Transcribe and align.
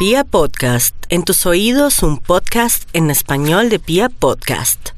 Pia 0.00 0.24
Podcast, 0.24 0.96
en 1.10 1.24
tus 1.24 1.44
oídos 1.44 2.02
un 2.02 2.16
podcast 2.16 2.88
en 2.94 3.10
español 3.10 3.68
de 3.68 3.78
Pia 3.78 4.08
Podcast. 4.08 4.92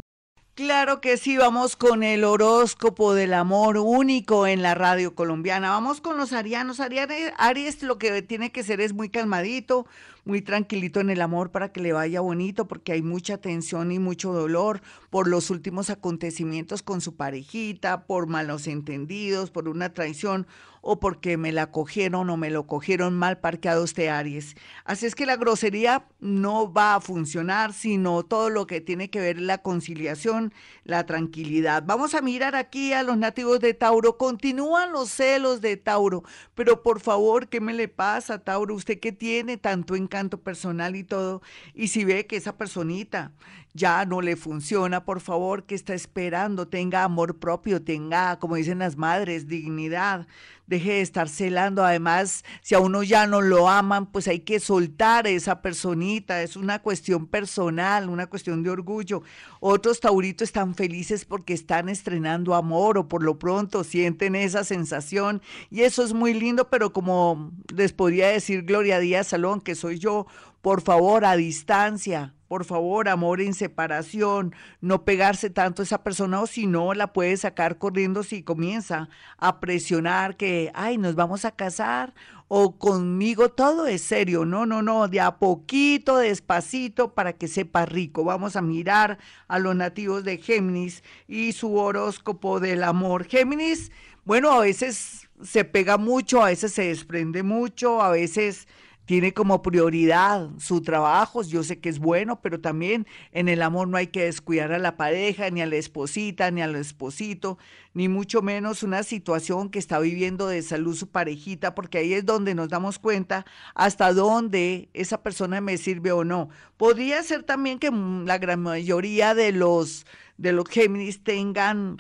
Claro 0.54 1.00
que 1.00 1.16
sí, 1.16 1.36
vamos 1.36 1.74
con 1.74 2.04
el 2.04 2.22
horóscopo 2.22 3.12
del 3.12 3.34
amor 3.34 3.78
único 3.78 4.46
en 4.46 4.62
la 4.62 4.76
radio 4.76 5.16
colombiana. 5.16 5.70
Vamos 5.70 6.00
con 6.00 6.18
los 6.18 6.32
arianos. 6.32 6.78
Ariane- 6.78 7.34
Aries 7.36 7.82
lo 7.82 7.98
que 7.98 8.22
tiene 8.22 8.52
que 8.52 8.62
ser 8.62 8.80
es 8.80 8.92
muy 8.92 9.08
calmadito, 9.08 9.88
muy 10.24 10.42
tranquilito 10.42 11.00
en 11.00 11.10
el 11.10 11.20
amor 11.20 11.50
para 11.50 11.72
que 11.72 11.80
le 11.80 11.92
vaya 11.92 12.20
bonito, 12.20 12.68
porque 12.68 12.92
hay 12.92 13.02
mucha 13.02 13.38
tensión 13.38 13.92
y 13.92 13.98
mucho 13.98 14.32
dolor 14.32 14.82
por 15.10 15.28
los 15.28 15.50
últimos 15.50 15.90
acontecimientos 15.90 16.82
con 16.82 17.00
su 17.00 17.16
parejita, 17.16 18.06
por 18.06 18.26
malos 18.26 18.66
entendidos, 18.66 19.50
por 19.50 19.68
una 19.68 19.92
traición 19.92 20.46
o 20.82 20.98
porque 20.98 21.36
me 21.36 21.52
la 21.52 21.70
cogieron 21.70 22.28
o 22.28 22.36
me 22.36 22.50
lo 22.50 22.66
cogieron 22.66 23.14
mal 23.16 23.38
parqueado 23.38 23.84
este 23.84 24.10
Aries. 24.10 24.56
Así 24.84 25.06
es 25.06 25.14
que 25.14 25.26
la 25.26 25.36
grosería 25.36 26.08
no 26.18 26.72
va 26.72 26.96
a 26.96 27.00
funcionar, 27.00 27.72
sino 27.72 28.24
todo 28.24 28.50
lo 28.50 28.66
que 28.66 28.80
tiene 28.80 29.08
que 29.08 29.20
ver 29.20 29.40
la 29.40 29.58
conciliación, 29.58 30.52
la 30.84 31.06
tranquilidad. 31.06 31.84
Vamos 31.86 32.14
a 32.14 32.20
mirar 32.20 32.56
aquí 32.56 32.92
a 32.92 33.04
los 33.04 33.16
nativos 33.16 33.60
de 33.60 33.74
Tauro. 33.74 34.18
Continúan 34.18 34.92
los 34.92 35.08
celos 35.10 35.60
de 35.60 35.76
Tauro, 35.76 36.24
pero 36.54 36.82
por 36.82 37.00
favor, 37.00 37.48
¿qué 37.48 37.60
me 37.60 37.74
le 37.74 37.86
pasa, 37.86 38.40
Tauro? 38.40 38.74
¿Usted 38.74 38.98
qué 38.98 39.12
tiene 39.12 39.56
tanto 39.56 39.94
encanto 40.12 40.42
personal 40.42 40.94
y 40.94 41.04
todo? 41.04 41.40
Y 41.74 41.88
si 41.88 42.04
ve 42.04 42.26
que 42.26 42.36
esa 42.36 42.56
personita 42.56 43.32
ya 43.72 44.04
no 44.04 44.20
le 44.20 44.36
funciona, 44.36 45.06
por 45.06 45.20
favor, 45.20 45.64
que 45.64 45.74
está 45.74 45.94
esperando? 45.94 46.68
Tenga 46.68 47.04
amor 47.04 47.38
propio, 47.38 47.82
tenga, 47.82 48.38
como 48.38 48.56
dicen 48.56 48.80
las 48.80 48.96
madres, 48.96 49.48
dignidad. 49.48 50.26
Deje 50.66 50.92
de 50.92 51.00
estar 51.00 51.28
celando. 51.28 51.84
Además, 51.84 52.44
si 52.62 52.74
a 52.74 52.80
uno 52.80 53.02
ya 53.02 53.26
no 53.26 53.40
lo 53.40 53.68
aman, 53.68 54.06
pues 54.06 54.28
hay 54.28 54.40
que 54.40 54.60
soltar 54.60 55.26
a 55.26 55.30
esa 55.30 55.60
personita. 55.60 56.42
Es 56.42 56.56
una 56.56 56.80
cuestión 56.80 57.26
personal, 57.26 58.08
una 58.08 58.26
cuestión 58.26 58.62
de 58.62 58.70
orgullo. 58.70 59.22
Otros 59.60 60.00
tauritos 60.00 60.48
están 60.48 60.74
felices 60.74 61.24
porque 61.24 61.54
están 61.54 61.88
estrenando 61.88 62.54
amor 62.54 62.98
o 62.98 63.08
por 63.08 63.22
lo 63.22 63.38
pronto 63.38 63.84
sienten 63.84 64.34
esa 64.34 64.64
sensación. 64.64 65.42
Y 65.70 65.82
eso 65.82 66.02
es 66.04 66.12
muy 66.12 66.34
lindo, 66.34 66.70
pero 66.70 66.92
como 66.92 67.52
les 67.74 67.92
podría 67.92 68.28
decir 68.28 68.62
Gloria 68.62 68.98
Díaz 68.98 69.28
Salón, 69.28 69.60
que 69.60 69.74
soy 69.74 69.98
yo, 69.98 70.26
por 70.62 70.80
favor, 70.80 71.24
a 71.24 71.36
distancia, 71.36 72.34
por 72.46 72.64
favor, 72.64 73.08
amor 73.08 73.40
en 73.40 73.52
separación, 73.52 74.54
no 74.80 75.04
pegarse 75.04 75.50
tanto 75.50 75.82
a 75.82 75.84
esa 75.84 76.02
persona 76.02 76.40
o 76.40 76.46
si 76.46 76.66
no, 76.66 76.94
la 76.94 77.12
puede 77.12 77.36
sacar 77.36 77.78
corriendo 77.78 78.22
si 78.22 78.42
comienza 78.42 79.08
a 79.38 79.58
presionar 79.58 80.36
que, 80.36 80.70
ay, 80.74 80.98
nos 80.98 81.14
vamos 81.14 81.44
a 81.44 81.50
casar 81.50 82.14
o 82.54 82.76
conmigo 82.78 83.48
todo 83.48 83.86
es 83.86 84.02
serio. 84.02 84.44
No, 84.44 84.66
no, 84.66 84.82
no, 84.82 85.08
de 85.08 85.20
a 85.20 85.38
poquito, 85.38 86.18
despacito 86.18 87.14
para 87.14 87.32
que 87.32 87.48
sepa 87.48 87.86
rico. 87.86 88.24
Vamos 88.24 88.54
a 88.54 88.60
mirar 88.60 89.18
a 89.48 89.58
los 89.58 89.74
nativos 89.74 90.22
de 90.22 90.36
Géminis 90.36 91.02
y 91.26 91.52
su 91.52 91.74
horóscopo 91.74 92.60
del 92.60 92.84
amor. 92.84 93.24
Géminis, 93.24 93.90
bueno, 94.26 94.52
a 94.52 94.60
veces 94.60 95.30
se 95.42 95.64
pega 95.64 95.96
mucho, 95.96 96.42
a 96.42 96.48
veces 96.48 96.74
se 96.74 96.88
desprende 96.88 97.42
mucho, 97.42 98.02
a 98.02 98.10
veces 98.10 98.68
tiene 99.04 99.34
como 99.34 99.62
prioridad 99.62 100.50
su 100.58 100.80
trabajo, 100.80 101.42
yo 101.42 101.62
sé 101.62 101.80
que 101.80 101.88
es 101.88 101.98
bueno, 101.98 102.40
pero 102.40 102.60
también 102.60 103.06
en 103.32 103.48
el 103.48 103.62
amor 103.62 103.88
no 103.88 103.96
hay 103.96 104.06
que 104.06 104.24
descuidar 104.24 104.72
a 104.72 104.78
la 104.78 104.96
pareja, 104.96 105.50
ni 105.50 105.60
a 105.60 105.66
la 105.66 105.76
esposita, 105.76 106.50
ni 106.50 106.62
al 106.62 106.76
esposito, 106.76 107.58
ni 107.94 108.08
mucho 108.08 108.42
menos 108.42 108.82
una 108.82 109.02
situación 109.02 109.70
que 109.70 109.78
está 109.78 109.98
viviendo 109.98 110.46
de 110.46 110.62
salud 110.62 110.96
su 110.96 111.08
parejita, 111.08 111.74
porque 111.74 111.98
ahí 111.98 112.14
es 112.14 112.24
donde 112.24 112.54
nos 112.54 112.68
damos 112.68 112.98
cuenta 112.98 113.44
hasta 113.74 114.12
dónde 114.12 114.88
esa 114.94 115.22
persona 115.22 115.60
me 115.60 115.76
sirve 115.78 116.12
o 116.12 116.24
no. 116.24 116.48
Podría 116.76 117.22
ser 117.22 117.42
también 117.42 117.78
que 117.78 117.90
la 117.90 118.38
gran 118.38 118.60
mayoría 118.60 119.34
de 119.34 119.52
los 119.52 120.06
de 120.38 120.52
los 120.52 120.68
Géminis 120.68 121.22
tengan 121.22 121.98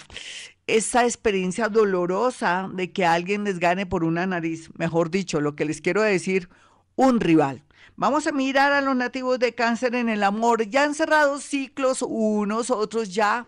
esa 0.66 1.04
experiencia 1.04 1.68
dolorosa 1.68 2.68
de 2.72 2.92
que 2.92 3.04
alguien 3.04 3.44
les 3.44 3.58
gane 3.58 3.86
por 3.86 4.04
una 4.04 4.26
nariz, 4.26 4.70
mejor 4.76 5.10
dicho, 5.10 5.40
lo 5.40 5.54
que 5.54 5.64
les 5.64 5.80
quiero 5.80 6.02
decir, 6.02 6.48
un 6.96 7.20
rival. 7.20 7.62
Vamos 7.96 8.26
a 8.26 8.32
mirar 8.32 8.72
a 8.72 8.80
los 8.80 8.96
nativos 8.96 9.38
de 9.38 9.54
cáncer 9.54 9.94
en 9.94 10.08
el 10.08 10.22
amor. 10.22 10.66
Ya 10.68 10.84
han 10.84 10.94
cerrado 10.94 11.38
ciclos 11.38 12.02
unos, 12.02 12.70
otros 12.70 13.14
ya 13.14 13.46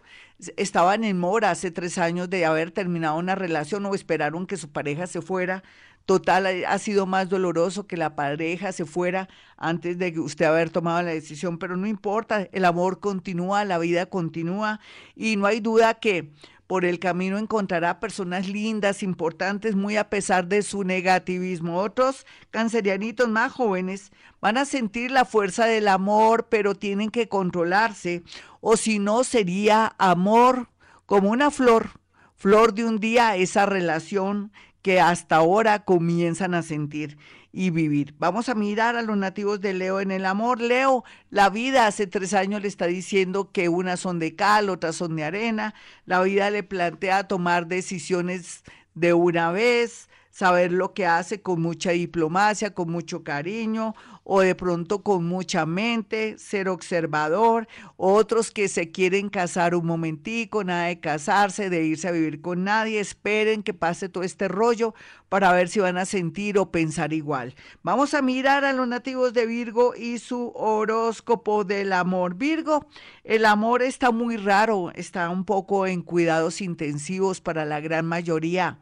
estaban 0.57 1.05
en 1.05 1.19
mora 1.19 1.51
hace 1.51 1.71
tres 1.71 1.99
años 1.99 2.29
de 2.29 2.45
haber 2.45 2.71
terminado 2.71 3.17
una 3.17 3.35
relación 3.35 3.87
o 3.87 3.95
esperaron 3.95 4.47
que 4.47 4.57
su 4.57 4.71
pareja 4.71 5.07
se 5.07 5.23
fuera. 5.23 5.63
Total, 6.07 6.67
ha 6.67 6.79
sido 6.79 7.07
más 7.07 7.31
doloroso 7.31 7.87
que 7.87 7.97
la 7.97 8.15
pareja 8.15 8.73
se 8.73 8.85
fuera 8.85 9.27
antes 9.57 9.99
de 9.99 10.21
usted 10.21 10.45
haber 10.45 10.69
tomado 10.69 11.01
la 11.01 11.13
decisión, 11.13 11.57
pero 11.57 11.79
no 11.79 11.87
importa, 11.87 12.47
el 12.53 12.67
amor 12.67 13.01
continúa, 13.01 13.65
la 13.65 13.79
vida 13.79 14.05
continúa 14.05 14.81
y 15.17 15.37
no 15.37 15.47
hay 15.47 15.61
duda 15.61 15.95
que 15.95 16.31
por 16.67 16.85
el 16.85 16.99
camino 16.99 17.39
encontrará 17.39 18.01
personas 18.01 18.49
lindas, 18.49 19.03
importantes, 19.03 19.75
muy 19.75 19.97
a 19.97 20.09
pesar 20.09 20.47
de 20.49 20.63
su 20.63 20.85
negativismo. 20.85 21.79
Otros 21.79 22.27
cancerianitos 22.51 23.29
más 23.29 23.53
jóvenes 23.53 24.13
van 24.41 24.57
a 24.57 24.65
sentir 24.65 25.11
la 25.11 25.25
fuerza 25.25 25.67
del 25.67 25.89
amor, 25.89 26.49
pero 26.49 26.75
tienen 26.75 27.11
que 27.11 27.29
controlarse, 27.29 28.23
o 28.61 28.77
si 28.77 28.99
no 28.99 29.25
sería 29.25 29.95
amor 29.99 30.69
como 31.07 31.31
una 31.31 31.51
flor, 31.51 31.91
flor 32.37 32.75
de 32.75 32.85
un 32.85 32.99
día, 32.99 33.37
esa 33.37 33.67
relación 33.67 34.53
que 34.83 35.01
hasta 35.01 35.37
ahora 35.37 35.85
comienzan 35.85 36.55
a 36.55 36.63
sentir 36.63 37.17
y 37.55 37.71
vivir. 37.71 38.15
Vamos 38.19 38.49
a 38.49 38.55
mirar 38.57 38.97
a 38.97 39.03
los 39.03 39.17
nativos 39.17 39.61
de 39.61 39.75
Leo 39.75 40.01
en 40.01 40.11
el 40.11 40.27
amor. 40.27 40.61
Leo, 40.61 41.05
la 41.31 41.51
vida 41.51 41.87
hace 41.87 42.09
tres 42.09 42.35
años 42.35 42.61
le 42.61 42.69
está 42.69 42.87
diciendo 42.87 43.53
que 43.53 43.69
unas 43.69 44.01
son 44.01 44.19
de 44.19 44.35
cal, 44.35 44.69
otras 44.69 44.97
son 44.97 45.15
de 45.15 45.23
arena. 45.23 45.73
La 46.05 46.21
vida 46.21 46.51
le 46.51 46.65
plantea 46.65 47.29
tomar 47.29 47.69
decisiones 47.69 48.65
de 48.95 49.15
una 49.15 49.53
vez, 49.53 50.09
saber 50.35 50.73
lo 50.73 50.95
que 50.95 51.07
hace 51.07 51.43
con 51.43 51.63
mucha 51.63 51.93
diplomacia, 51.93 52.75
con 52.75 52.91
mucho 52.91 53.23
cariño, 53.23 53.95
o 54.25 54.41
de 54.41 54.57
pronto 54.57 55.05
con 55.05 55.25
mucha 55.25 55.65
mente, 55.65 56.39
ser 56.39 56.69
observador, 56.69 57.69
otros 57.97 58.51
que 58.51 58.67
se 58.67 58.91
quieren 58.91 59.29
casar 59.29 59.77
un 59.77 59.87
momentico, 59.87 60.65
nada 60.65 60.87
de 60.87 60.99
casarse, 60.99 61.71
de 61.71 61.85
irse 61.85 62.09
a 62.09 62.11
vivir 62.11 62.41
con 62.41 62.65
nadie, 62.65 62.99
esperen 62.99 63.63
que 63.63 63.75
pase 63.75 64.09
todo 64.09 64.25
este 64.25 64.49
rollo 64.49 64.93
para 65.29 65.53
ver 65.53 65.69
si 65.69 65.79
van 65.79 65.99
a 65.99 66.05
sentir 66.05 66.59
o 66.59 66.73
pensar 66.73 67.13
igual. 67.13 67.55
Vamos 67.85 68.13
a 68.13 68.21
mirar 68.21 68.65
a 68.65 68.73
los 68.73 68.89
nativos 68.89 69.35
de 69.35 69.47
Virgo 69.47 69.95
y 69.95 70.19
su 70.19 70.51
horóscopo 70.57 71.63
del 71.63 71.93
amor. 71.93 72.35
Virgo, 72.35 72.89
el 73.23 73.45
amor 73.45 73.83
está 73.83 74.11
muy 74.11 74.37
raro, 74.37 74.91
está 74.97 75.31
un 75.31 75.45
poco 75.45 75.87
en 75.87 76.03
cuidados 76.03 76.61
intensivos 76.61 77.41
para 77.41 77.65
la 77.65 77.79
gran 77.79 78.05
mayoría 78.05 78.81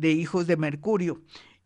de 0.00 0.12
hijos 0.12 0.46
de 0.46 0.56
Mercurio. 0.56 1.20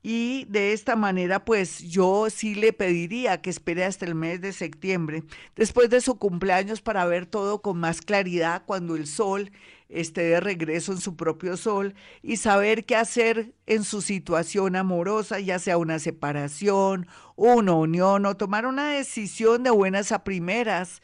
Y 0.06 0.45
de 0.50 0.75
esta 0.75 0.97
manera, 0.97 1.47
pues 1.47 1.78
yo 1.78 2.28
sí 2.28 2.55
le 2.55 2.75
pediría 2.75 3.41
que 3.41 3.49
espere 3.49 3.84
hasta 3.84 4.05
el 4.05 4.15
mes 4.15 4.43
de 4.43 4.53
septiembre, 4.53 5.22
después 5.56 5.89
de 5.89 6.03
su 6.03 6.19
cumpleaños, 6.19 6.83
para 6.83 7.06
ver 7.06 7.25
todo 7.25 7.62
con 7.62 7.78
más 7.78 8.03
claridad 8.03 8.65
cuando 8.67 8.97
el 8.97 9.06
sol 9.06 9.50
esté 9.89 10.25
de 10.25 10.41
regreso 10.41 10.93
en 10.93 11.00
su 11.00 11.17
propio 11.17 11.56
sol 11.56 11.95
y 12.22 12.37
saber 12.37 12.84
qué 12.84 12.97
hacer 12.97 13.55
en 13.65 13.83
su 13.83 14.03
situación 14.03 14.77
amorosa, 14.77 15.41
ya 15.41 15.59
sea 15.59 15.78
una 15.78 15.99
separación, 15.99 17.06
una 17.34 17.72
unión 17.72 18.27
o 18.27 18.37
tomar 18.37 18.66
una 18.66 18.91
decisión 18.91 19.62
de 19.62 19.71
buenas 19.71 20.12
a 20.12 20.22
primeras 20.22 21.01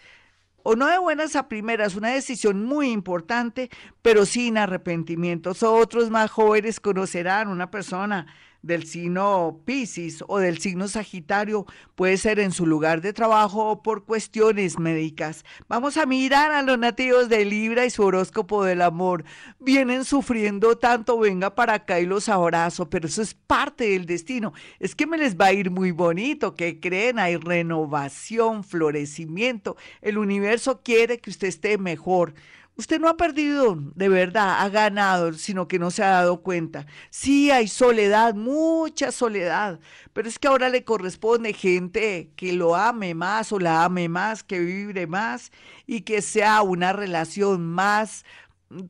o 0.63 0.77
no 0.77 0.87
de 0.87 0.99
buenas 0.99 1.37
a 1.37 1.49
primeras, 1.49 1.95
una 1.95 2.11
decisión 2.11 2.65
muy 2.65 2.91
importante, 2.91 3.71
pero 4.03 4.27
sin 4.27 4.59
arrepentimientos. 4.59 5.63
Otros 5.63 6.11
más 6.11 6.31
jóvenes 6.31 6.81
conocerán 6.81 7.49
una 7.49 7.71
persona 7.71 8.27
del 8.63 8.87
signo 8.87 9.61
Pisces 9.65 10.25
o 10.27 10.39
del 10.39 10.59
signo 10.59 10.89
Sagitario, 10.89 11.67
puede 11.95 12.17
ser 12.17 12.39
en 12.39 12.53
su 12.53 12.67
lugar 12.67 13.01
de 13.01 13.13
trabajo 13.13 13.71
o 13.71 13.83
por 13.83 14.05
cuestiones 14.05 14.79
médicas. 14.79 15.45
Vamos 15.69 15.97
a 15.97 16.07
mirar 16.07 16.51
a 16.53 16.63
los 16.63 16.79
nativos 16.79 17.29
de 17.29 17.45
Libra 17.45 17.85
y 17.87 17.91
su 17.91 18.03
horóscopo 18.03 18.65
del 18.65 18.83
amor. 18.83 19.25
Vienen 19.59 20.05
sufriendo 20.05 20.77
tanto, 20.79 21.19
venga 21.19 21.55
para 21.55 21.75
acá 21.75 22.01
y 22.01 22.07
los 22.07 22.29
abrazo, 22.29 22.91
pero 22.91 23.09
eso 23.09 23.23
es 23.23 23.35
parte 23.35 23.91
del 23.91 24.07
destino. 24.07 24.53
Es 24.79 24.95
que 24.95 25.07
me 25.07 25.19
les 25.19 25.37
va 25.37 25.47
a 25.47 25.53
ir 25.53 25.71
muy 25.71 25.91
bonito, 25.91 26.55
que 26.55 26.81
creen, 26.81 27.19
hay 27.19 27.37
renovación, 27.37 28.65
florecimiento. 28.65 29.77
El 30.01 30.19
universo 30.19 30.83
quiere 30.83 31.19
que 31.19 31.31
usted 31.31 31.49
esté 31.49 31.79
mejor. 31.79 32.35
Usted 32.81 32.99
no 32.99 33.09
ha 33.11 33.17
perdido 33.19 33.77
de 33.95 34.09
verdad, 34.09 34.63
ha 34.63 34.69
ganado, 34.71 35.35
sino 35.35 35.69
que 35.69 35.79
no 35.79 35.91
se 35.91 36.03
ha 36.03 36.09
dado 36.09 36.41
cuenta. 36.41 36.87
Sí 37.11 37.51
hay 37.51 37.69
soledad, 37.69 38.35
mucha 38.35 39.13
soledad, 39.13 39.81
pero 40.15 40.31
es 40.31 40.39
que 40.39 40.49
ahora 40.49 40.71
le 40.71 40.83
corresponde 40.83 41.53
gente 41.53 42.31
que 42.37 42.55
lo 42.55 42.75
ame 42.75 43.13
más 43.15 43.53
o 43.53 43.59
la 43.59 43.85
ame 43.85 44.09
más, 44.09 44.43
que 44.43 44.61
vibre 44.61 45.07
más 45.07 45.53
y 45.87 46.01
que 46.01 46.23
sea 46.23 46.63
una 46.63 46.95
relación 46.95 47.67
más 47.67 48.25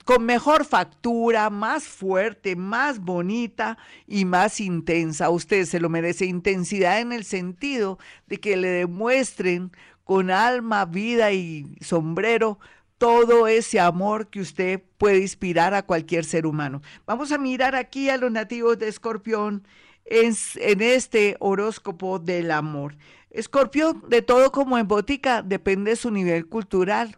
con 0.05 0.25
mejor 0.25 0.65
factura, 0.65 1.51
más 1.51 1.83
fuerte, 1.83 2.55
más 2.55 3.01
bonita 3.01 3.77
y 4.07 4.25
más 4.25 4.61
intensa. 4.61 5.31
Usted 5.31 5.65
se 5.65 5.81
lo 5.81 5.89
merece 5.89 6.27
intensidad 6.27 7.01
en 7.01 7.11
el 7.11 7.25
sentido 7.25 7.99
de 8.29 8.39
que 8.39 8.57
le 8.57 8.69
demuestren 8.69 9.73
con 10.05 10.31
alma, 10.31 10.85
vida 10.85 11.33
y 11.33 11.77
sombrero 11.81 12.61
todo 13.01 13.49
ese 13.49 13.81
amor 13.81 14.29
que 14.29 14.43
usted 14.43 14.83
puede 14.99 15.21
inspirar 15.21 15.73
a 15.73 15.87
cualquier 15.87 16.23
ser 16.27 16.45
humano. 16.45 16.83
Vamos 17.07 17.33
a 17.33 17.39
mirar 17.39 17.75
aquí 17.75 18.11
a 18.11 18.19
los 18.19 18.31
nativos 18.31 18.79
de 18.79 18.89
Escorpión 18.89 19.67
en, 20.05 20.35
este 20.83 21.35
horóscopo 21.41 22.19
del 22.19 22.51
amor. 22.51 22.99
Escorpión, 23.31 24.05
de 24.11 24.21
todo 24.21 24.53
como 24.53 24.77
en 24.77 24.87
botica, 24.87 25.41
depende 25.41 25.93
de 25.93 25.97
su 25.97 26.11
nivel 26.11 26.47
cultural 26.47 27.17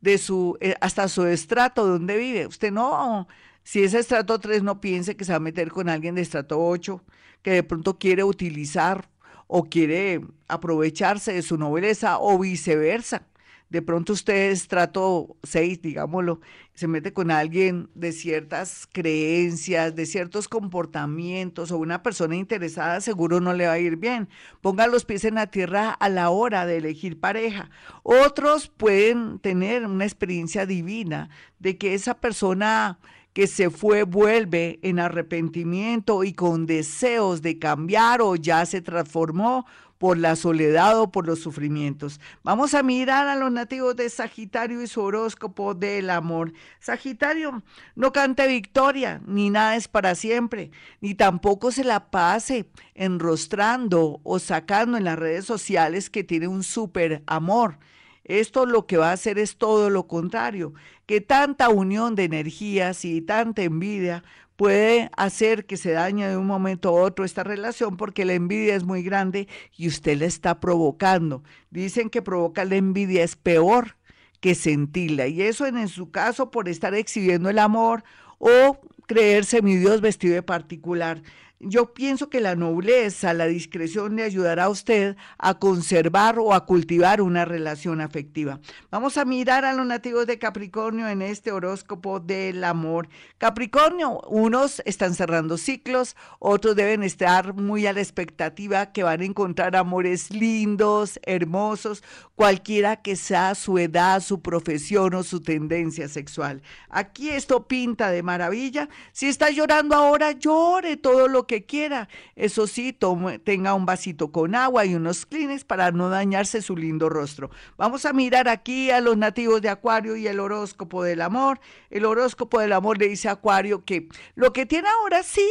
de 0.00 0.18
su, 0.18 0.58
eh, 0.60 0.74
hasta 0.80 1.06
su 1.06 1.24
estrato 1.26 1.86
donde 1.86 2.16
vive. 2.16 2.48
Usted 2.48 2.72
no, 2.72 3.28
si 3.62 3.84
es 3.84 3.94
estrato 3.94 4.40
3, 4.40 4.64
no 4.64 4.80
piense 4.80 5.16
que 5.16 5.24
se 5.24 5.30
va 5.30 5.36
a 5.36 5.40
meter 5.40 5.70
con 5.70 5.88
alguien 5.88 6.16
de 6.16 6.22
estrato 6.22 6.60
8, 6.60 7.04
que 7.42 7.52
de 7.52 7.62
pronto 7.62 8.00
quiere 8.00 8.24
utilizar 8.24 9.08
o 9.46 9.62
quiere 9.62 10.22
aprovecharse 10.48 11.32
de 11.32 11.42
su 11.42 11.56
nobleza 11.56 12.18
o 12.18 12.36
viceversa 12.36 13.29
de 13.70 13.82
pronto 13.82 14.12
usted 14.12 14.50
es 14.50 14.66
trato 14.66 15.36
6, 15.44 15.80
digámoslo, 15.80 16.40
se 16.74 16.88
mete 16.88 17.12
con 17.12 17.30
alguien 17.30 17.88
de 17.94 18.10
ciertas 18.10 18.88
creencias, 18.92 19.94
de 19.94 20.06
ciertos 20.06 20.48
comportamientos 20.48 21.70
o 21.70 21.78
una 21.78 22.02
persona 22.02 22.34
interesada, 22.34 23.00
seguro 23.00 23.40
no 23.40 23.54
le 23.54 23.66
va 23.66 23.74
a 23.74 23.78
ir 23.78 23.96
bien. 23.96 24.28
Ponga 24.60 24.88
los 24.88 25.04
pies 25.04 25.24
en 25.24 25.36
la 25.36 25.46
tierra 25.46 25.90
a 25.90 26.08
la 26.08 26.30
hora 26.30 26.66
de 26.66 26.78
elegir 26.78 27.20
pareja. 27.20 27.70
Otros 28.02 28.68
pueden 28.68 29.38
tener 29.38 29.86
una 29.86 30.04
experiencia 30.04 30.66
divina 30.66 31.30
de 31.60 31.78
que 31.78 31.94
esa 31.94 32.14
persona 32.14 32.98
que 33.32 33.46
se 33.46 33.70
fue 33.70 34.02
vuelve 34.02 34.80
en 34.82 34.98
arrepentimiento 34.98 36.24
y 36.24 36.32
con 36.32 36.66
deseos 36.66 37.42
de 37.42 37.58
cambiar 37.60 38.20
o 38.20 38.34
ya 38.34 38.66
se 38.66 38.80
transformó 38.80 39.64
por 40.00 40.16
la 40.16 40.34
soledad 40.34 40.98
o 40.98 41.12
por 41.12 41.26
los 41.26 41.40
sufrimientos. 41.40 42.20
Vamos 42.42 42.72
a 42.72 42.82
mirar 42.82 43.28
a 43.28 43.36
los 43.36 43.52
nativos 43.52 43.94
de 43.96 44.08
Sagitario 44.08 44.80
y 44.80 44.86
su 44.86 45.02
horóscopo 45.02 45.74
del 45.74 46.08
amor. 46.08 46.54
Sagitario, 46.78 47.62
no 47.96 48.10
cante 48.10 48.46
victoria, 48.46 49.20
ni 49.26 49.50
nada 49.50 49.76
es 49.76 49.88
para 49.88 50.14
siempre, 50.14 50.70
ni 51.02 51.14
tampoco 51.14 51.70
se 51.70 51.84
la 51.84 52.10
pase 52.10 52.64
enrostrando 52.94 54.20
o 54.22 54.38
sacando 54.38 54.96
en 54.96 55.04
las 55.04 55.18
redes 55.18 55.44
sociales 55.44 56.08
que 56.08 56.24
tiene 56.24 56.48
un 56.48 56.62
súper 56.62 57.22
amor. 57.26 57.78
Esto 58.24 58.64
lo 58.64 58.86
que 58.86 58.96
va 58.96 59.10
a 59.10 59.14
hacer 59.14 59.38
es 59.38 59.58
todo 59.58 59.90
lo 59.90 60.06
contrario, 60.06 60.72
que 61.04 61.20
tanta 61.20 61.68
unión 61.68 62.14
de 62.14 62.24
energías 62.24 63.04
y 63.04 63.20
tanta 63.20 63.64
envidia 63.64 64.24
puede 64.60 65.10
hacer 65.16 65.64
que 65.64 65.78
se 65.78 65.92
dañe 65.92 66.28
de 66.28 66.36
un 66.36 66.46
momento 66.46 66.90
a 66.90 66.92
otro 66.92 67.24
esta 67.24 67.42
relación 67.42 67.96
porque 67.96 68.26
la 68.26 68.34
envidia 68.34 68.74
es 68.74 68.84
muy 68.84 69.02
grande 69.02 69.48
y 69.74 69.88
usted 69.88 70.18
la 70.18 70.26
está 70.26 70.60
provocando. 70.60 71.42
Dicen 71.70 72.10
que 72.10 72.20
provocar 72.20 72.66
la 72.66 72.76
envidia 72.76 73.24
es 73.24 73.36
peor 73.36 73.96
que 74.38 74.54
sentirla 74.54 75.28
y 75.28 75.40
eso 75.40 75.64
en, 75.64 75.88
su 75.88 76.10
caso 76.10 76.50
por 76.50 76.68
estar 76.68 76.94
exhibiendo 76.94 77.48
el 77.48 77.58
amor 77.58 78.04
o 78.36 78.78
creerse 79.06 79.62
mi 79.62 79.76
Dios 79.76 80.02
vestido 80.02 80.34
de 80.34 80.42
particular. 80.42 81.22
Yo 81.62 81.92
pienso 81.92 82.30
que 82.30 82.40
la 82.40 82.56
nobleza, 82.56 83.34
la 83.34 83.44
discreción 83.44 84.16
le 84.16 84.22
ayudará 84.22 84.64
a 84.64 84.68
usted 84.70 85.16
a 85.36 85.58
conservar 85.58 86.38
o 86.38 86.54
a 86.54 86.64
cultivar 86.64 87.20
una 87.20 87.44
relación 87.44 88.00
afectiva. 88.00 88.60
Vamos 88.90 89.18
a 89.18 89.26
mirar 89.26 89.66
a 89.66 89.74
los 89.74 89.84
nativos 89.84 90.26
de 90.26 90.38
Capricornio 90.38 91.06
en 91.06 91.20
este 91.20 91.52
horóscopo 91.52 92.18
del 92.18 92.64
amor. 92.64 93.10
Capricornio, 93.36 94.20
unos 94.28 94.80
están 94.86 95.14
cerrando 95.14 95.58
ciclos, 95.58 96.16
otros 96.38 96.76
deben 96.76 97.02
estar 97.02 97.52
muy 97.52 97.86
a 97.86 97.92
la 97.92 98.00
expectativa 98.00 98.90
que 98.92 99.02
van 99.02 99.20
a 99.20 99.26
encontrar 99.26 99.76
amores 99.76 100.30
lindos, 100.30 101.20
hermosos, 101.24 102.02
cualquiera 102.36 103.02
que 103.02 103.16
sea 103.16 103.54
su 103.54 103.76
edad, 103.76 104.22
su 104.22 104.40
profesión 104.40 105.12
o 105.12 105.22
su 105.22 105.42
tendencia 105.42 106.08
sexual. 106.08 106.62
Aquí 106.88 107.28
esto 107.28 107.68
pinta 107.68 108.10
de 108.10 108.22
maravilla. 108.22 108.88
Si 109.12 109.26
está 109.26 109.50
llorando 109.50 109.94
ahora, 109.94 110.32
llore 110.32 110.96
todo 110.96 111.28
lo 111.28 111.46
que 111.46 111.49
quiera. 111.58 112.08
Eso 112.36 112.66
sí, 112.66 112.92
tome, 112.92 113.38
tenga 113.38 113.74
un 113.74 113.84
vasito 113.84 114.30
con 114.30 114.54
agua 114.54 114.84
y 114.86 114.94
unos 114.94 115.26
clines 115.26 115.64
para 115.64 115.90
no 115.90 116.08
dañarse 116.08 116.62
su 116.62 116.76
lindo 116.76 117.08
rostro. 117.08 117.50
Vamos 117.76 118.06
a 118.06 118.12
mirar 118.12 118.48
aquí 118.48 118.90
a 118.90 119.00
los 119.00 119.16
nativos 119.16 119.60
de 119.60 119.68
Acuario 119.68 120.16
y 120.16 120.26
el 120.26 120.38
horóscopo 120.38 121.02
del 121.02 121.20
amor. 121.22 121.60
El 121.90 122.04
horóscopo 122.04 122.60
del 122.60 122.72
amor 122.72 122.98
le 122.98 123.08
dice 123.08 123.28
a 123.28 123.32
Acuario 123.32 123.84
que 123.84 124.08
lo 124.34 124.52
que 124.52 124.66
tiene 124.66 124.88
ahora 124.88 125.22
sí 125.22 125.48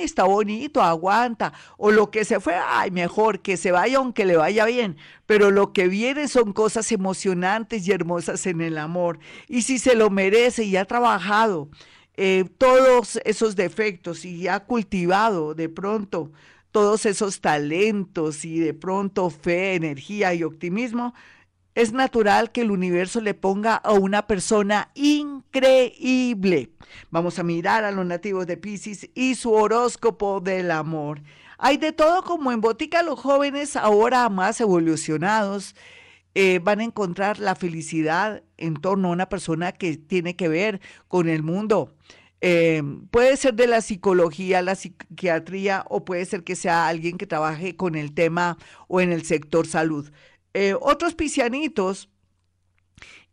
está 0.00 0.24
bonito, 0.24 0.82
aguanta. 0.82 1.52
O 1.76 1.90
lo 1.90 2.10
que 2.10 2.24
se 2.24 2.40
fue, 2.40 2.54
ay, 2.54 2.90
mejor 2.90 3.40
que 3.40 3.56
se 3.56 3.70
vaya 3.70 3.98
aunque 3.98 4.24
le 4.24 4.36
vaya 4.36 4.64
bien. 4.64 4.96
Pero 5.26 5.50
lo 5.50 5.72
que 5.72 5.88
viene 5.88 6.28
son 6.28 6.52
cosas 6.52 6.90
emocionantes 6.92 7.86
y 7.86 7.92
hermosas 7.92 8.46
en 8.46 8.60
el 8.60 8.78
amor. 8.78 9.18
Y 9.48 9.62
si 9.62 9.78
se 9.78 9.94
lo 9.94 10.10
merece 10.10 10.64
y 10.64 10.76
ha 10.76 10.84
trabajado 10.84 11.68
eh, 12.16 12.44
todos 12.58 13.20
esos 13.24 13.56
defectos 13.56 14.24
y 14.24 14.48
ha 14.48 14.60
cultivado 14.60 15.54
de 15.54 15.68
pronto 15.68 16.32
todos 16.70 17.06
esos 17.06 17.40
talentos 17.40 18.44
y 18.44 18.58
de 18.58 18.74
pronto 18.74 19.30
fe, 19.30 19.74
energía 19.74 20.34
y 20.34 20.42
optimismo, 20.42 21.14
es 21.74 21.92
natural 21.92 22.52
que 22.52 22.62
el 22.62 22.70
universo 22.70 23.20
le 23.20 23.34
ponga 23.34 23.76
a 23.76 23.92
una 23.92 24.26
persona 24.26 24.90
increíble. 24.94 26.70
Vamos 27.10 27.38
a 27.38 27.42
mirar 27.42 27.84
a 27.84 27.92
los 27.92 28.06
nativos 28.06 28.46
de 28.46 28.56
Pisces 28.56 29.10
y 29.14 29.34
su 29.34 29.52
horóscopo 29.52 30.40
del 30.40 30.70
amor. 30.70 31.22
Hay 31.58 31.76
de 31.76 31.92
todo 31.92 32.22
como 32.22 32.52
en 32.52 32.60
botica 32.60 33.02
los 33.02 33.20
jóvenes 33.20 33.76
ahora 33.76 34.28
más 34.28 34.60
evolucionados 34.60 35.74
eh, 36.38 36.60
van 36.62 36.80
a 36.80 36.84
encontrar 36.84 37.38
la 37.38 37.54
felicidad 37.54 38.42
en 38.58 38.74
torno 38.74 39.08
a 39.08 39.12
una 39.12 39.30
persona 39.30 39.72
que 39.72 39.96
tiene 39.96 40.36
que 40.36 40.48
ver 40.48 40.82
con 41.08 41.30
el 41.30 41.42
mundo. 41.42 41.94
Eh, 42.42 42.82
puede 43.10 43.38
ser 43.38 43.54
de 43.54 43.66
la 43.66 43.80
psicología, 43.80 44.60
la 44.60 44.74
psiquiatría 44.74 45.86
o 45.88 46.04
puede 46.04 46.26
ser 46.26 46.44
que 46.44 46.54
sea 46.54 46.88
alguien 46.88 47.16
que 47.16 47.26
trabaje 47.26 47.74
con 47.74 47.94
el 47.94 48.12
tema 48.12 48.58
o 48.86 49.00
en 49.00 49.12
el 49.12 49.24
sector 49.24 49.66
salud. 49.66 50.12
Eh, 50.52 50.74
otros 50.78 51.14
pisianitos 51.14 52.10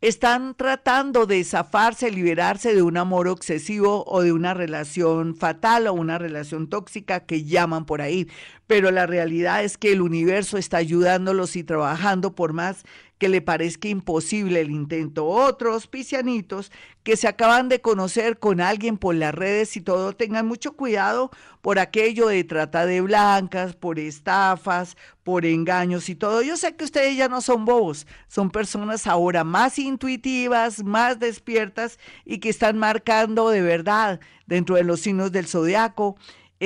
están 0.04 0.54
tratando 0.56 1.26
de 1.26 1.42
zafarse, 1.46 2.12
liberarse 2.12 2.76
de 2.76 2.82
un 2.82 2.98
amor 2.98 3.30
obsesivo 3.30 4.04
o 4.06 4.22
de 4.22 4.34
una 4.34 4.54
relación 4.54 5.34
fatal 5.34 5.88
o 5.88 5.94
una 5.94 6.18
relación 6.18 6.68
tóxica 6.68 7.22
que 7.22 7.46
llaman 7.46 7.86
por 7.86 8.02
ahí. 8.02 8.28
Pero 8.68 8.92
la 8.92 9.06
realidad 9.06 9.64
es 9.64 9.78
que 9.78 9.94
el 9.94 10.02
universo 10.02 10.58
está 10.58 10.76
ayudándolos 10.76 11.56
y 11.56 11.64
trabajando 11.64 12.36
por 12.36 12.52
más 12.52 12.84
que 13.18 13.30
le 13.30 13.42
parezca 13.42 13.88
imposible 13.88 14.60
el 14.62 14.72
intento. 14.72 15.26
Otros 15.26 15.88
pisianitos 15.88 16.72
que 17.04 17.18
se 17.18 17.28
acaban 17.28 17.70
de 17.70 17.82
conocer 17.82 18.40
con 18.40 18.62
alguien 18.62 18.98
por 18.98 19.16
las 19.16 19.34
redes 19.34 19.76
y 19.78 19.82
todo, 19.82 20.14
tengan 20.14 20.48
mucho 20.48 20.74
cuidado 20.74 21.32
por 21.62 21.80
aquello 21.80 22.28
de 22.28 22.44
trata 22.44 22.86
de 22.86 23.02
blancas, 23.02 23.76
por 23.76 24.00
estafas, 24.00 24.98
por 25.24 25.46
engaños 25.46 26.10
y 26.10 26.16
todo. 26.16 26.42
Yo 26.42 26.58
sé 26.58 26.76
que 26.76 26.86
ustedes 26.86 27.16
ya 27.16 27.30
no 27.30 27.42
son 27.42 27.66
bobos, 27.66 28.08
son 28.28 28.50
personas 28.50 29.08
ahora 29.08 29.44
más 29.44 29.80
intuitivas, 29.80 30.84
más 30.84 31.20
despiertas 31.20 32.00
y 32.26 32.40
que 32.40 32.50
están 32.50 32.78
marcando 32.78 33.50
de 33.50 33.62
verdad 33.62 34.20
dentro 34.48 34.76
de 34.76 34.84
los 34.84 35.02
signos 35.02 35.32
del 35.32 35.48
zodiaco 35.48 36.18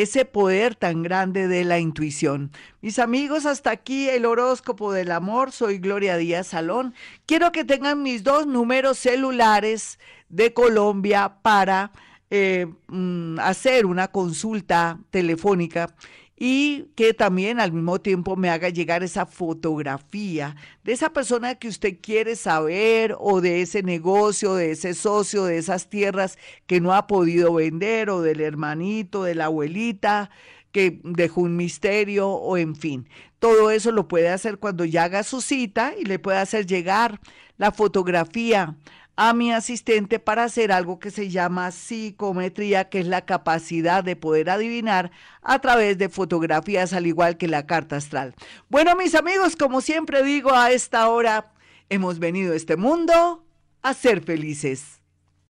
ese 0.02 0.26
poder 0.26 0.76
tan 0.76 1.02
grande 1.02 1.48
de 1.48 1.64
la 1.64 1.80
intuición. 1.80 2.52
Mis 2.82 3.00
amigos, 3.00 3.48
hasta 3.48 3.72
aquí 3.72 4.08
el 4.08 4.28
horóscopo 4.28 4.94
del 4.94 5.12
amor. 5.12 5.52
Soy 5.52 5.80
Gloria 5.80 6.18
Díaz 6.18 6.48
Salón. 6.48 6.94
Quiero 7.26 7.52
que 7.52 7.66
tengan 7.66 8.04
mis 8.04 8.24
dos 8.24 8.46
números 8.46 9.00
celulares 9.00 9.98
de 10.30 10.54
Colombia 10.54 11.38
para 11.42 11.92
eh, 12.30 12.68
mm, 12.90 13.40
hacer 13.40 13.88
una 13.88 14.10
consulta 14.10 15.00
telefónica 15.10 15.96
y 16.38 16.86
que 16.96 17.16
también 17.16 17.60
al 17.60 17.72
mismo 17.72 18.00
tiempo 18.00 18.36
me 18.36 18.52
haga 18.52 18.70
llegar 18.70 19.04
esa 19.04 19.26
fotografía 19.26 20.56
de 20.84 20.94
esa 20.94 21.12
persona 21.12 21.56
que 21.56 21.68
usted 21.68 21.98
quiere 22.00 22.36
saber 22.36 23.16
o 23.20 23.42
de 23.42 23.62
ese 23.62 23.82
negocio, 23.82 24.54
de 24.54 24.72
ese 24.72 24.94
socio, 24.94 25.46
de 25.46 25.58
esas 25.58 25.90
tierras 25.90 26.38
que 26.68 26.80
no 26.80 26.94
ha 26.94 27.08
podido 27.08 27.56
vender 27.56 28.12
o 28.12 28.22
del 28.22 28.42
hermanito, 28.42 29.24
de 29.24 29.34
la 29.34 29.46
abuelita 29.46 30.30
que 30.72 31.00
dejó 31.04 31.42
un 31.42 31.56
misterio 31.56 32.30
o 32.30 32.56
en 32.58 32.76
fin. 32.76 33.10
Todo 33.40 33.72
eso 33.72 33.92
lo 33.92 34.08
puede 34.08 34.30
hacer 34.30 34.60
cuando 34.60 34.86
ya 34.86 35.06
haga 35.06 35.24
su 35.24 35.42
cita 35.42 35.94
y 36.00 36.06
le 36.06 36.20
puede 36.20 36.38
hacer 36.38 36.68
llegar 36.68 37.20
la 37.58 37.72
fotografía 37.72 38.76
a 39.18 39.34
mi 39.34 39.52
asistente 39.52 40.20
para 40.20 40.44
hacer 40.44 40.72
algo 40.72 41.00
que 41.00 41.10
se 41.10 41.30
llama 41.30 41.72
psicometría, 41.72 42.88
que 42.88 43.00
es 43.00 43.08
la 43.08 43.26
capacidad 43.26 44.04
de 44.04 44.16
poder 44.16 44.50
adivinar 44.50 45.12
a 45.42 45.60
través 45.60 45.98
de 45.98 46.08
fotografías, 46.08 46.94
al 46.94 47.08
igual 47.08 47.36
que 47.36 47.48
la 47.48 47.66
carta 47.66 47.96
astral. 47.96 48.36
Bueno, 48.70 48.96
mis 48.96 49.16
amigos, 49.16 49.56
como 49.56 49.82
siempre 49.82 50.22
digo, 50.22 50.54
a 50.54 50.72
esta 50.72 51.10
hora 51.10 51.52
hemos 51.90 52.20
venido 52.20 52.54
a 52.54 52.56
este 52.56 52.78
mundo 52.78 53.44
a 53.82 53.94
ser 53.96 54.22
felices. 54.22 54.97